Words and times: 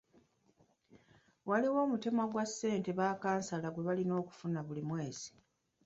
Waliwo 1.49 1.79
omutemwa 1.85 2.25
gwa 2.31 2.45
ssente 2.49 2.89
ba 2.99 3.07
kansala 3.23 3.67
gwe 3.71 3.83
balina 3.87 4.13
okufuna 4.21 4.59
buli 4.67 4.83
mwezi. 4.89 5.29